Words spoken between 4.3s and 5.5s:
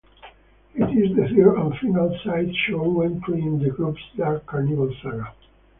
Carnival saga.